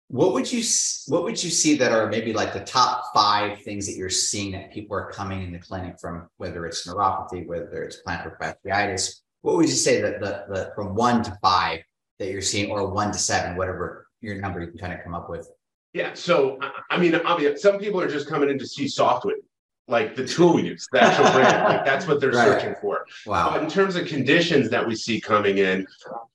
[0.10, 0.63] what would you
[1.08, 4.52] what would you see that are maybe like the top five things that you're seeing
[4.54, 9.22] that people are coming in the clinic from whether it's neuropathy whether it's plantar fasciitis
[9.41, 11.80] what would you say that the, the from one to five
[12.20, 15.13] that you're seeing, or one to seven, whatever your number you can kind of come
[15.13, 15.50] up with?
[15.93, 16.13] Yeah.
[16.13, 19.34] So I mean, obviously, some people are just coming in to see SoftWave,
[19.88, 21.63] like the tool we use, the actual brand.
[21.63, 22.45] Like that's what they're right.
[22.45, 23.06] searching for.
[23.26, 23.52] Wow.
[23.52, 25.88] But in terms of conditions that we see coming in,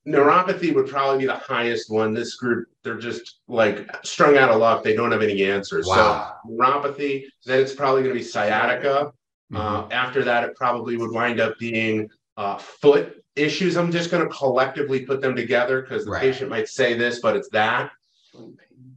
[0.06, 2.14] neuropathy would probably be the highest one.
[2.14, 4.82] This group, they're just like strung out of luck.
[4.82, 5.86] They don't have any answers.
[5.86, 6.36] Wow.
[6.44, 9.12] So neuropathy, then it's probably going to be sciatica.
[9.52, 9.56] Mm-hmm.
[9.56, 13.76] Uh, after that, it probably would wind up being uh, foot issues.
[13.76, 16.22] I'm just going to collectively put them together because the right.
[16.22, 17.90] patient might say this, but it's that.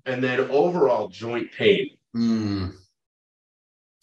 [0.05, 1.89] And then overall joint pain.
[2.15, 2.75] Mm.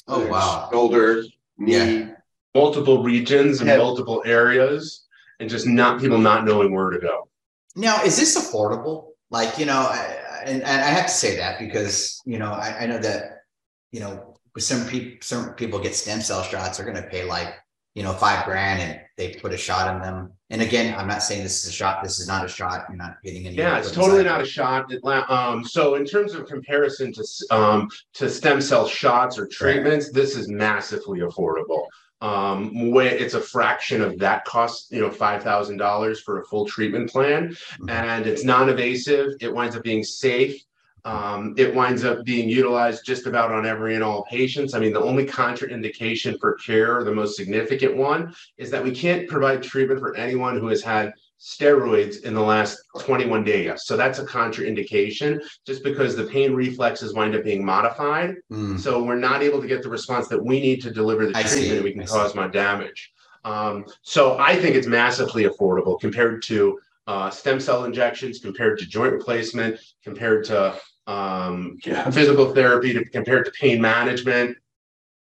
[0.09, 0.69] Oh, wow.
[0.73, 1.25] Shoulder,
[1.59, 2.15] knee, yeah.
[2.55, 5.07] multiple regions and multiple areas,
[5.41, 7.29] and just not people not knowing where to go.
[7.77, 9.09] Now, is this affordable?
[9.31, 12.81] Like, you know, I, and, and I have to say that because, you know, I,
[12.81, 13.45] I know that,
[13.93, 17.55] you know, some people, some people get stem cell shots, are going to pay like
[17.95, 20.33] you know, five grand and they put a shot in them.
[20.51, 22.03] And again, I'm not saying this is a shot.
[22.03, 22.87] This is not a shot.
[22.89, 23.57] You're not getting any.
[23.57, 24.91] Yeah, it's totally not a shot.
[25.31, 30.15] Um, so in terms of comparison to um, to stem cell shots or treatments, right.
[30.15, 31.87] this is massively affordable.
[32.23, 36.67] Um, it's a fraction of that cost, you know, five thousand dollars for a full
[36.67, 37.91] treatment plan, mm-hmm.
[37.91, 39.35] and it's non-invasive.
[39.41, 40.63] It winds up being safe.
[41.05, 44.73] Um, it winds up being utilized just about on every and all patients.
[44.75, 49.29] I mean, the only contraindication for care, the most significant one, is that we can't
[49.29, 53.83] provide treatment for anyone who has had steroids in the last 21 days.
[53.85, 58.37] So that's a contraindication just because the pain reflexes wind up being modified.
[58.53, 58.79] Mm.
[58.79, 61.43] So we're not able to get the response that we need to deliver the I
[61.43, 62.38] treatment and we can I cause see.
[62.38, 63.12] more damage.
[63.45, 68.87] Um, so I think it's massively affordable compared to uh, stem cell injections, compared to
[68.87, 72.09] joint replacement, compared to um, yeah.
[72.11, 74.57] physical therapy to, compared to pain management,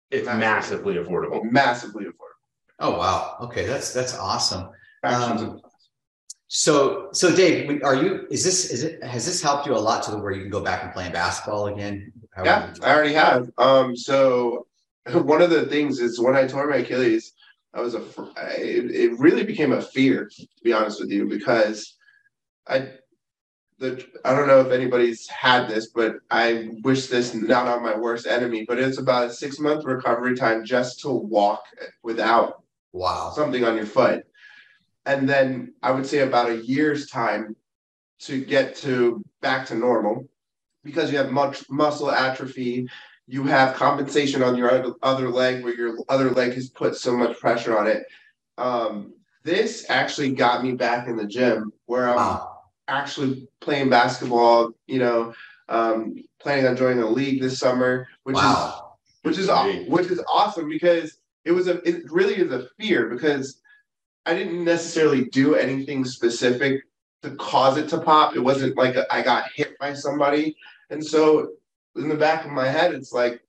[0.10, 1.44] it's massively, massively affordable.
[1.52, 2.18] Massively affordable.
[2.80, 3.38] Oh wow.
[3.42, 4.70] Okay, that's that's awesome.
[5.04, 5.62] Um,
[6.48, 10.04] so so Dave, are you is this is it has this helped you a lot
[10.04, 12.12] to the where you can go back and play basketball again?
[12.34, 13.50] How yeah, I already have.
[13.58, 14.68] Um, so
[15.14, 17.34] one of the things is when I tore my Achilles,
[17.74, 18.02] I was a
[18.58, 21.96] it, it really became a fear to be honest with you because
[22.68, 22.90] I
[23.82, 27.98] the I don't know if anybody's had this, but I wish this not on my
[27.98, 28.64] worst enemy.
[28.66, 31.64] But it's about a six month recovery time just to walk
[32.04, 32.64] without
[32.94, 34.24] wow something on your foot,
[35.06, 37.56] and then I would say about a year's time
[38.20, 40.28] to get to back to normal
[40.84, 42.88] because you have much muscle atrophy.
[43.28, 47.40] You have compensation on your other leg where your other leg has put so much
[47.40, 48.04] pressure on it.
[48.58, 49.14] Um,
[49.44, 52.51] this actually got me back in the gym where I'm wow
[52.92, 55.34] actually playing basketball, you know,
[55.70, 58.98] um, planning on joining a league this summer, which wow.
[59.24, 63.10] is which is which is awesome because it was a it really is a fear
[63.10, 63.62] because
[64.26, 66.84] I didn't necessarily do anything specific
[67.24, 68.36] to cause it to pop.
[68.36, 70.56] It wasn't like I got hit by somebody,
[70.90, 71.54] and so
[71.96, 73.42] in the back of my head, it's like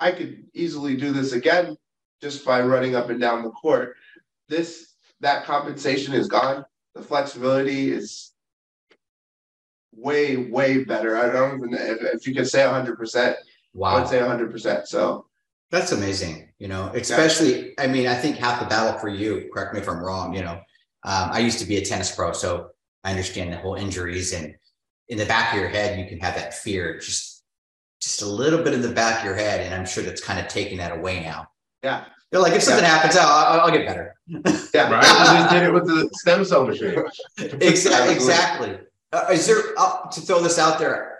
[0.00, 1.76] I could easily do this again
[2.20, 3.96] just by running up and down the court.
[4.48, 6.64] This that compensation is gone.
[6.94, 8.32] The flexibility is
[9.96, 11.16] way, way better.
[11.16, 13.36] I don't even if, if you could say hundred percent.
[13.74, 13.96] Wow.
[13.96, 14.88] I would say hundred percent.
[14.88, 15.26] So
[15.70, 16.48] that's amazing.
[16.58, 17.72] You know, especially yeah.
[17.78, 20.42] I mean, I think half the battle for you, correct me if I'm wrong, you
[20.42, 20.60] know,
[21.04, 22.70] Um, I used to be a tennis pro, so
[23.04, 24.54] I understand the whole injuries and
[25.08, 27.44] in the back of your head, you can have that fear just
[28.00, 30.38] just a little bit in the back of your head, and I'm sure that's kind
[30.38, 31.48] of taking that away now.
[31.82, 32.04] Yeah.
[32.30, 32.90] They're like, if something yeah.
[32.90, 34.14] happens, I'll, I'll, get better.
[34.26, 35.04] Yeah, right.
[35.06, 37.02] I just did it with the stem cell machine.
[37.38, 38.14] exactly.
[38.14, 38.78] Exactly.
[39.12, 41.18] Uh, is there uh, to throw this out there?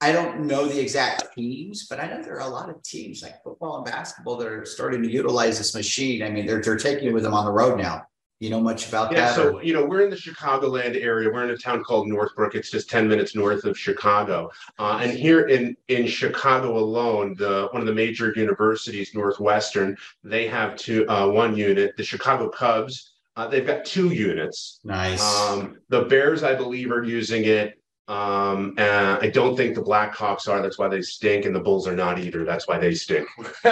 [0.00, 3.22] I don't know the exact teams, but I know there are a lot of teams
[3.22, 6.22] like football and basketball that are starting to utilize this machine.
[6.22, 8.06] I mean, they're they're taking it with them on the road now.
[8.38, 9.34] You know much about yeah, that?
[9.34, 11.30] so you know, we're in the Chicagoland area.
[11.30, 12.54] We're in a town called Northbrook.
[12.54, 14.50] It's just 10 minutes north of Chicago.
[14.78, 20.46] Uh, and here in in Chicago alone, the one of the major universities, Northwestern, they
[20.48, 21.96] have two uh, one unit.
[21.96, 24.80] The Chicago Cubs, uh, they've got two units.
[24.84, 25.22] Nice.
[25.22, 27.78] Um, the Bears, I believe, are using it.
[28.08, 30.62] Um, and I don't think the Blackhawks are.
[30.62, 32.44] That's why they stink, and the Bulls are not either.
[32.44, 33.28] That's why they stink.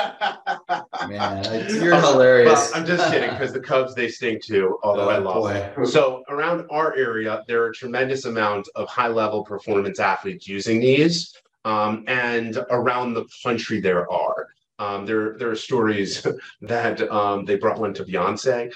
[1.08, 2.74] Man, you're hilarious.
[2.74, 4.76] I'm just kidding because the Cubs they stink too.
[4.82, 5.52] Although oh, I boy.
[5.52, 5.86] them.
[5.86, 10.80] So around our area, there are a tremendous amount of high level performance athletes using
[10.80, 11.32] these,
[11.64, 14.48] um, and around the country there are.
[14.80, 16.26] Um, there, there are stories
[16.60, 18.72] that um, they brought one to Beyonce.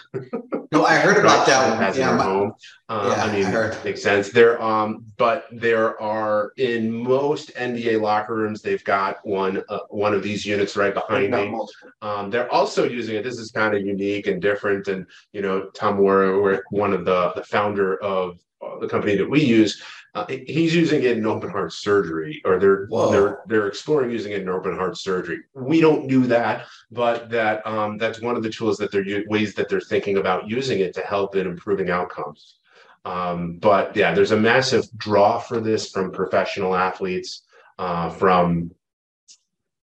[0.70, 1.78] No, I heard about that one.
[1.78, 2.52] Has yeah, in her home.
[2.88, 4.30] Uh, yeah, I mean, I makes sense.
[4.30, 10.14] There, um, but there are in most NBA locker rooms, they've got one, uh, one
[10.14, 11.58] of these units right behind me.
[12.02, 13.24] Um, they're also using it.
[13.24, 14.88] This is kind of unique and different.
[14.88, 19.28] And you know, Tom Warwick, one of the the founder of uh, the company that
[19.28, 19.82] we use,
[20.14, 23.10] uh, he's using it in open heart surgery, or they're Whoa.
[23.10, 25.40] they're they're exploring using it in open heart surgery.
[25.54, 29.54] We don't do that, but that um, that's one of the tools that they're ways
[29.54, 32.56] that they're thinking about using it to help in improving outcomes.
[33.04, 37.42] Um, but yeah, there's a massive draw for this from professional athletes,
[37.78, 38.70] uh, from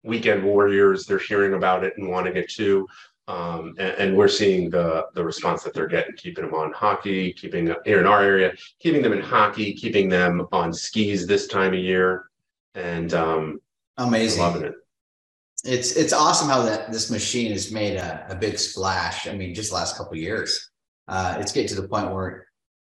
[0.02, 1.06] weekend warriors.
[1.06, 2.86] They're hearing about it and wanting it too.
[3.28, 7.30] Um, and, and, we're seeing the the response that they're getting, keeping them on hockey,
[7.34, 11.74] keeping here in our area, keeping them in hockey, keeping them on skis this time
[11.74, 12.30] of year,
[12.74, 13.60] and um,
[13.98, 14.74] amazing, loving it.
[15.62, 19.28] It's it's awesome how that this machine has made a, a big splash.
[19.28, 20.70] I mean, just the last couple years,
[21.06, 22.46] uh, it's getting to the point where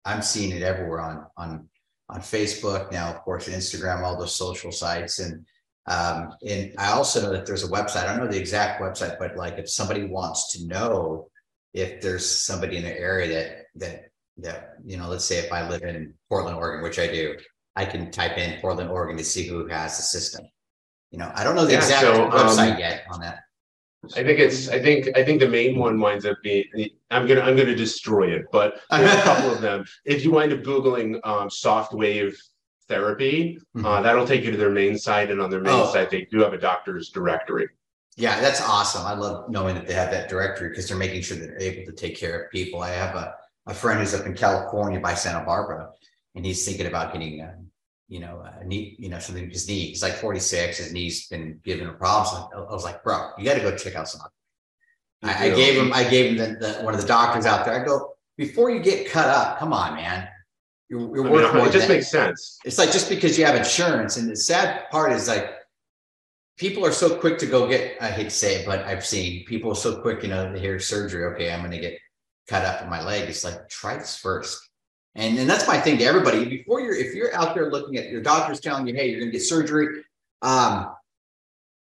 [0.04, 1.68] I'm seeing it everywhere on on
[2.08, 5.44] on Facebook now, of course, Instagram, all those social sites, and
[5.86, 8.04] um, and I also know that there's a website.
[8.04, 11.28] I don't know the exact website, but like if somebody wants to know
[11.72, 14.04] if there's somebody in the area that that
[14.38, 17.36] that you know, let's say if I live in Portland, Oregon, which I do,
[17.76, 20.46] I can type in Portland, Oregon to see who has the system.
[21.10, 23.40] You know, I don't know the yeah, exact so, website um, yet on that.
[24.16, 24.68] I think it's.
[24.68, 25.08] I think.
[25.16, 26.64] I think the main one winds up being.
[27.10, 27.42] I'm gonna.
[27.42, 28.46] I'm gonna destroy it.
[28.50, 29.84] But there's a couple of them.
[30.04, 32.34] If you wind up googling um, SoftWave
[32.90, 33.87] therapy, mm-hmm.
[33.87, 35.31] uh, that'll take you to their main site.
[35.31, 35.90] And on their main oh.
[35.90, 37.68] site, they do have a doctor's directory.
[38.16, 39.07] Yeah, that's awesome.
[39.07, 41.96] I love knowing that they have that directory because they're making sure they're able to
[41.96, 42.83] take care of people.
[42.83, 43.35] I have a,
[43.66, 45.88] a friend who's up in California by Santa Barbara,
[46.35, 47.55] and he's thinking about getting, a,
[48.09, 49.87] you know, a knee, you know, something his knee.
[49.87, 50.76] He's like 46.
[50.76, 52.46] His knee's been giving him problems.
[52.55, 54.20] I was like, bro, you got to go check out some.
[55.22, 57.81] I, I, gave him, I gave him the, the, one of the doctors out there.
[57.81, 60.29] I go, before you get cut up, come on, man
[60.90, 61.68] you're, you're worth more.
[61.68, 62.59] It just makes sense.
[62.64, 65.51] It's like just because you have insurance, and the sad part is like
[66.59, 67.97] people are so quick to go get.
[68.01, 70.78] I hate to say it, but I've seen people so quick, you know, to hear
[70.78, 71.24] surgery.
[71.26, 71.99] Okay, I'm going to get
[72.49, 73.28] cut up in my leg.
[73.28, 74.68] It's like try this first.
[75.14, 76.45] And, and that's my thing to everybody.
[76.45, 79.32] Before you're, if you're out there looking at your doctor's telling you, hey, you're going
[79.32, 80.05] to get surgery,
[80.43, 80.93] um,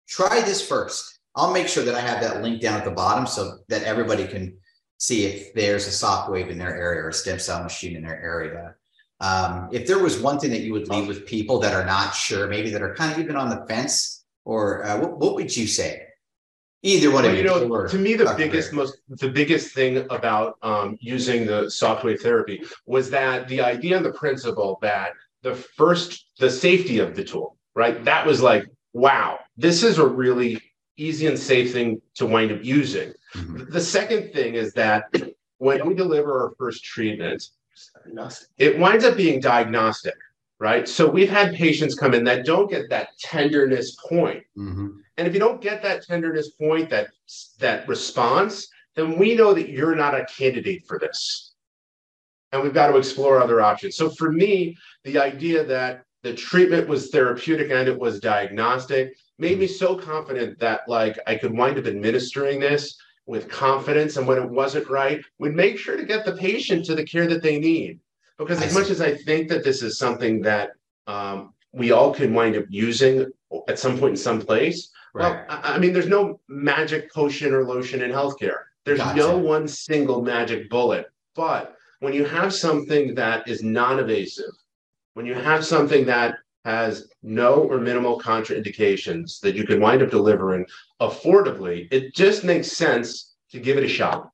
[0.09, 1.18] try this first.
[1.36, 4.26] I'll make sure that I have that link down at the bottom so that everybody
[4.26, 4.57] can
[4.98, 8.20] see if there's a SoftWave in their area or a stem cell machine in their
[8.22, 8.74] area.
[9.20, 12.14] Um, if there was one thing that you would leave with people that are not
[12.14, 15.54] sure, maybe that are kind of even on the fence, or uh, what, what, would
[15.54, 16.06] you say?
[16.82, 17.44] Either one well, of you.
[17.44, 22.62] know, to me, the biggest, most the biggest thing about um, using the SoftWave therapy
[22.86, 25.10] was that the idea and the principle that
[25.42, 28.02] the first, the safety of the tool, right?
[28.04, 28.64] That was like,
[28.94, 30.62] wow, this is a really
[30.96, 33.12] easy and safe thing to wind up using.
[33.34, 33.70] Mm-hmm.
[33.70, 35.04] The second thing is that
[35.58, 37.44] when we deliver our first treatment,
[38.59, 40.16] it winds up being diagnostic,
[40.59, 40.88] right?
[40.88, 44.42] So we've had patients come in that don't get that tenderness point.
[44.57, 44.88] Mm-hmm.
[45.16, 47.09] And if you don't get that tenderness point, that
[47.59, 51.55] that response, then we know that you're not a candidate for this.
[52.53, 53.96] And we've got to explore other options.
[53.96, 59.59] So for me, the idea that the treatment was therapeutic and it was diagnostic made
[59.59, 62.96] me so confident that like I could wind up administering this
[63.26, 66.94] with confidence and when it wasn't right would make sure to get the patient to
[66.94, 68.00] the care that they need
[68.38, 70.70] because as much as i think that this is something that
[71.06, 73.30] um, we all can wind up using
[73.68, 75.30] at some point in some place right.
[75.30, 79.18] well I, I, mean there's no magic potion or lotion in healthcare there's gotcha.
[79.18, 84.52] no one single magic bullet but when you have something that is non-invasive,
[85.14, 90.11] when you have something that has no or minimal contraindications that you can wind up
[90.11, 90.66] delivering
[91.00, 94.30] affordably, it just makes sense to give it a shot.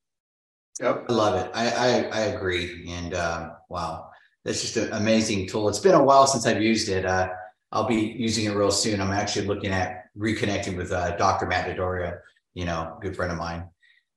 [0.81, 1.07] Yep.
[1.09, 1.51] I love it.
[1.55, 2.91] I I, I agree.
[2.91, 4.11] And uh, wow,
[4.45, 5.69] that's just an amazing tool.
[5.69, 7.07] It's been a while since I've used it.
[7.07, 7.29] Uh,
[7.73, 9.01] I'll be using it real soon.
[9.01, 11.47] I'm actually looking at reconnecting with uh, Dr.
[11.47, 12.19] Matt Dodoria,
[12.55, 13.69] you know, good friend of mine.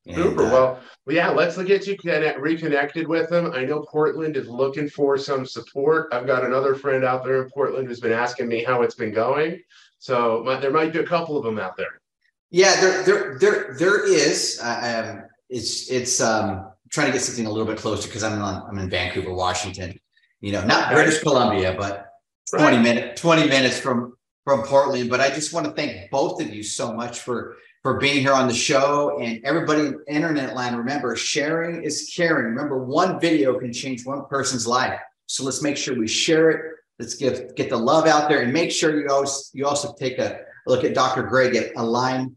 [0.10, 0.48] And, Super.
[0.48, 3.52] Uh, well, well, yeah, let's get you connect, reconnected with them.
[3.54, 6.12] I know Portland is looking for some support.
[6.12, 9.14] I've got another friend out there in Portland who's been asking me how it's been
[9.14, 9.62] going.
[10.00, 12.02] So my, there might be a couple of them out there.
[12.50, 14.60] Yeah, there, there, there, there is.
[14.64, 18.64] Um, it's, it's um, trying to get something a little bit closer because I'm on,
[18.68, 20.00] I'm in Vancouver, Washington.
[20.42, 22.14] You know, not British Columbia, but
[22.50, 22.82] 20 right.
[22.82, 25.10] minutes, 20 minutes from from Portland.
[25.10, 28.34] But I just want to thank both of you so much for for being here
[28.34, 30.78] on the show and everybody in internet land.
[30.78, 32.48] Remember, sharing is caring.
[32.48, 35.00] Remember, one video can change one person's life.
[35.28, 36.76] So let's make sure we share it.
[36.98, 40.20] Let's get get the love out there and make sure you always you also take
[40.20, 41.24] a look at Dr.
[41.24, 42.36] Gregg at alignwc.com,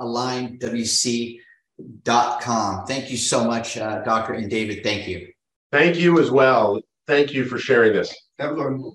[0.00, 2.86] alignwc.com.
[2.86, 4.84] Thank you so much, uh, Doctor and David.
[4.84, 5.32] Thank you.
[5.72, 6.80] Thank you as well.
[7.08, 8.14] Thank you for sharing this.
[8.38, 8.90] Have a good one.